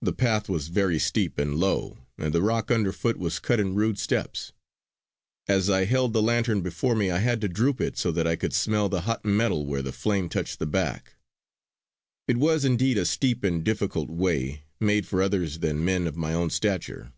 The 0.00 0.12
path 0.12 0.48
was 0.48 0.68
very 0.68 1.00
steep 1.00 1.36
and 1.36 1.56
low 1.56 2.06
and 2.16 2.32
the 2.32 2.40
rock 2.40 2.70
underfoot 2.70 3.16
was 3.16 3.40
cut 3.40 3.58
in 3.58 3.74
rude 3.74 3.98
steps; 3.98 4.52
as 5.48 5.68
I 5.68 5.86
held 5.86 6.12
the 6.12 6.22
lantern 6.22 6.60
before 6.60 6.94
me 6.94 7.10
I 7.10 7.18
had 7.18 7.40
to 7.40 7.48
droop 7.48 7.80
it 7.80 7.98
so 7.98 8.12
that 8.12 8.28
I 8.28 8.36
could 8.36 8.52
smell 8.52 8.88
the 8.88 9.00
hot 9.00 9.24
metal 9.24 9.66
where 9.66 9.82
the 9.82 9.90
flame 9.90 10.28
touched 10.28 10.60
the 10.60 10.66
back. 10.66 11.16
It 12.28 12.36
was 12.36 12.64
indeed 12.64 12.96
a 12.96 13.04
steep 13.04 13.42
and 13.42 13.64
difficult 13.64 14.08
way, 14.08 14.62
made 14.78 15.04
for 15.04 15.20
others 15.20 15.58
than 15.58 15.84
men 15.84 16.06
of 16.06 16.16
my 16.16 16.32
own 16.32 16.50
stature. 16.50 17.12